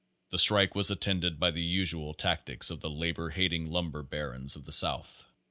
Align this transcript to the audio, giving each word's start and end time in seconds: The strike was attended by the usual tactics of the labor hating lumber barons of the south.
The 0.31 0.39
strike 0.39 0.73
was 0.73 0.89
attended 0.89 1.39
by 1.39 1.51
the 1.51 1.61
usual 1.61 2.15
tactics 2.15 2.71
of 2.71 2.79
the 2.79 2.89
labor 2.89 3.29
hating 3.29 3.69
lumber 3.71 4.01
barons 4.01 4.55
of 4.55 4.65
the 4.65 4.71
south. 4.71 5.27